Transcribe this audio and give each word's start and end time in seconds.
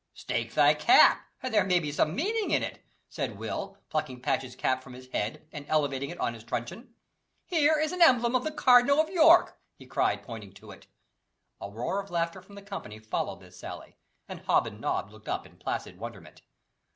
"Stake 0.15 0.55
thy 0.55 0.73
cap, 0.73 1.27
and 1.43 1.53
there 1.53 1.63
may 1.63 1.79
be 1.79 1.91
some 1.91 2.15
meaning 2.15 2.49
in 2.49 2.63
it," 2.63 2.83
said 3.07 3.37
Will, 3.37 3.77
plucking 3.91 4.19
Patch's 4.19 4.55
cap 4.55 4.81
from 4.81 4.93
his 4.93 5.07
head 5.09 5.45
and 5.51 5.63
elevating 5.69 6.09
it 6.09 6.19
on 6.19 6.33
his 6.33 6.43
truncheon. 6.43 6.95
"Here 7.45 7.77
is 7.79 7.91
an 7.91 8.01
emblem 8.01 8.35
of 8.35 8.43
the 8.43 8.51
Cardinal 8.51 8.99
of 8.99 9.11
York," 9.11 9.59
he 9.75 9.85
cried, 9.85 10.23
pointing 10.23 10.53
to 10.53 10.71
it. 10.71 10.87
A 11.61 11.69
roar 11.69 12.01
of 12.01 12.09
laughter 12.09 12.41
from 12.41 12.55
the 12.55 12.63
company 12.63 12.97
followed 12.97 13.41
this 13.41 13.59
sally, 13.59 13.95
and 14.27 14.39
Hob 14.39 14.65
and 14.65 14.81
Nob 14.81 15.11
looked 15.11 15.29
up 15.29 15.45
in 15.45 15.57
placid 15.59 15.99
wonderment. 15.99 16.41